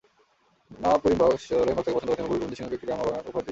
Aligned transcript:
নওয়াব 0.81 0.99
করিম 1.03 1.17
বখশ 1.21 1.45
ও 1.57 1.61
রহিম 1.65 1.75
বখশ 1.77 1.85
তাকে 1.87 1.93
পছন্দ 1.97 2.07
করতেন 2.09 2.23
এবং 2.25 2.31
গুরু 2.31 2.39
গোবিন্দ 2.41 2.57
সিংহকে 2.57 2.75
একটি 2.77 2.87
গ্রাম 2.87 2.99
ও 3.01 3.03
বাগান 3.05 3.15
উপহার 3.25 3.25
দিয়েছিলেন। 3.25 3.49